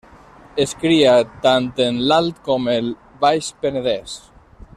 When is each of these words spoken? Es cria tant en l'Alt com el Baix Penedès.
Es 0.63 0.71
cria 0.83 1.11
tant 1.43 1.69
en 1.87 2.01
l'Alt 2.07 2.41
com 2.49 2.67
el 2.77 2.93
Baix 3.27 3.55
Penedès. 3.67 4.19